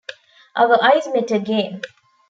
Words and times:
Our 0.55 0.83
eyes 0.83 1.07
met 1.13 1.29
again. 1.29 1.83